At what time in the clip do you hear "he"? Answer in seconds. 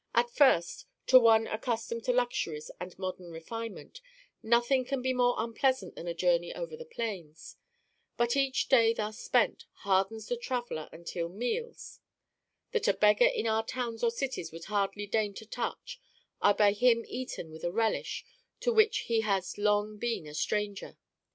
19.01-19.21